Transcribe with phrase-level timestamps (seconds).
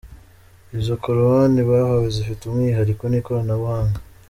[0.79, 3.99] Izo korowani bahawe zifite umwihariko n’ikoranabuhanga.